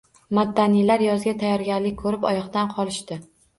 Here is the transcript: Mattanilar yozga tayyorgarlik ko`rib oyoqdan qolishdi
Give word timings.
Mattanilar 0.37 1.03
yozga 1.09 1.35
tayyorgarlik 1.45 2.01
ko`rib 2.07 2.27
oyoqdan 2.33 2.75
qolishdi 2.75 3.23